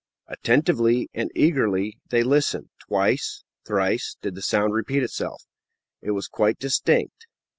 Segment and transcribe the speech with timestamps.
[0.27, 2.69] Attentively and eagerly they listened.
[2.87, 5.43] Twice, thrice did the sound repeat itself.
[6.01, 7.27] It was quite distinct.